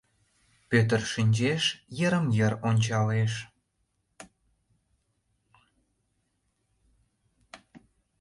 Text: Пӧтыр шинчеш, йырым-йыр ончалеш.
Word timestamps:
Пӧтыр 0.69 1.01
шинчеш, 1.13 1.63
йырым-йыр 1.97 2.53
ончалеш. 2.69 3.33